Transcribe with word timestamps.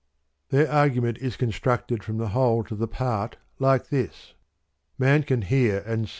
4. 0.49 0.57
Their 0.63 0.71
argument 0.71 1.19
is 1.19 1.35
constructed 1.37 2.03
from 2.03 2.17
the 2.17 2.29
whole 2.29 2.63
to 2.63 2.73
the 2.73 2.87
part 2.87 3.37
like 3.59 3.89
this: 3.89 4.33
Man 4.97 5.21
can 5.21 5.43
hear 5.43 5.83
and 5.85 6.07
3. 6.07 6.09